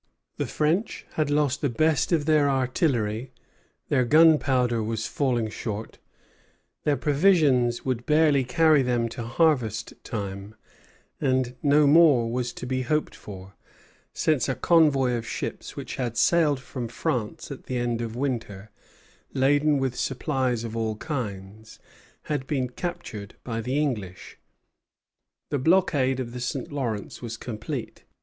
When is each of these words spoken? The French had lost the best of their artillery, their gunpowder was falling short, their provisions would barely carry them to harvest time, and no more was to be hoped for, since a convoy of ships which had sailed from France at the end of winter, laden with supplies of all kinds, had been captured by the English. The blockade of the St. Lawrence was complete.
The 0.37 0.47
French 0.47 1.05
had 1.13 1.29
lost 1.29 1.61
the 1.61 1.69
best 1.69 2.11
of 2.11 2.25
their 2.25 2.49
artillery, 2.49 3.31
their 3.89 4.03
gunpowder 4.03 4.81
was 4.81 5.05
falling 5.05 5.47
short, 5.51 5.99
their 6.85 6.97
provisions 6.97 7.85
would 7.85 8.07
barely 8.07 8.43
carry 8.43 8.81
them 8.81 9.07
to 9.09 9.21
harvest 9.21 9.93
time, 10.03 10.55
and 11.19 11.53
no 11.61 11.85
more 11.85 12.31
was 12.31 12.51
to 12.53 12.65
be 12.65 12.81
hoped 12.81 13.13
for, 13.13 13.53
since 14.11 14.49
a 14.49 14.55
convoy 14.55 15.11
of 15.13 15.27
ships 15.27 15.75
which 15.75 15.97
had 15.97 16.17
sailed 16.17 16.59
from 16.59 16.87
France 16.87 17.51
at 17.51 17.65
the 17.65 17.77
end 17.77 18.01
of 18.01 18.15
winter, 18.15 18.71
laden 19.35 19.77
with 19.77 19.95
supplies 19.95 20.63
of 20.63 20.75
all 20.75 20.95
kinds, 20.95 21.77
had 22.23 22.47
been 22.47 22.69
captured 22.71 23.35
by 23.43 23.61
the 23.61 23.79
English. 23.79 24.39
The 25.51 25.59
blockade 25.59 26.19
of 26.19 26.31
the 26.33 26.39
St. 26.41 26.71
Lawrence 26.71 27.21
was 27.21 27.37
complete. 27.37 28.03